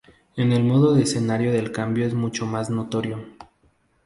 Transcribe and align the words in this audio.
En 0.35 0.51
el 0.51 0.63
modo 0.63 0.95
de 0.95 1.03
escenario 1.03 1.53
el 1.53 1.71
cambio 1.71 2.07
es 2.07 2.15
mucho 2.15 2.47
más 2.47 2.71
notorio. 2.71 3.23